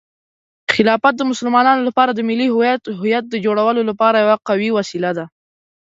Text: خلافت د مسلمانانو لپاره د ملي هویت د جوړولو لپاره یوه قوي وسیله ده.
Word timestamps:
خلافت 0.73 1.13
د 1.17 1.21
مسلمانانو 1.31 1.81
لپاره 1.89 2.11
د 2.13 2.19
ملي 2.29 2.47
هویت 2.99 3.25
د 3.29 3.35
جوړولو 3.45 3.81
لپاره 3.89 4.15
یوه 4.23 4.37
قوي 4.47 4.69
وسیله 4.77 5.11
ده. 5.17 5.25